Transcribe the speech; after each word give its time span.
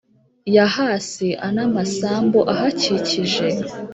Yahasi 0.55 1.27
a 1.45 1.47
n 1.55 1.57
amasambu 1.65 2.39
ahakikije 2.53 3.47